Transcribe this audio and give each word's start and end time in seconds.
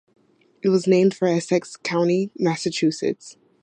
It 0.63 0.69
was 0.69 0.87
named 0.87 1.13
for 1.15 1.27
Essex 1.27 1.77
County, 1.77 2.31
Massachusetts. 2.35 3.37